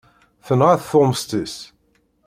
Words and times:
Tenɣa-t 0.45 0.87
tuɣmest-is. 0.89 1.55